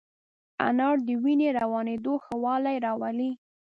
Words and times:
انار 0.67 0.97
د 1.07 1.09
وینې 1.23 1.49
روانېدو 1.59 2.13
ښه 2.23 2.35
والی 2.43 2.75
راولي. 2.85 3.31